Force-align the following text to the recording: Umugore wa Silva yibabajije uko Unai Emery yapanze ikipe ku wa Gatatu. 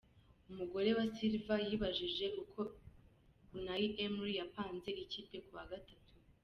Umugore 0.51 0.89
wa 0.97 1.05
Silva 1.15 1.53
yibabajije 1.67 2.25
uko 2.41 2.61
Unai 3.55 3.85
Emery 4.03 4.33
yapanze 4.39 4.89
ikipe 5.03 5.37
ku 5.45 5.51
wa 5.57 5.65
Gatatu. 5.71 6.13